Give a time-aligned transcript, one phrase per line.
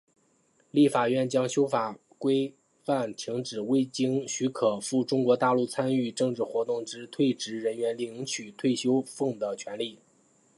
[0.71, 9.99] 立法院将修法规范停止未经许可赴中国大陆参与政治活动之退职人员领取退休俸的权利。